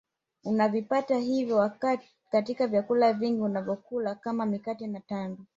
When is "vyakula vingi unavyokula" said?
2.67-4.15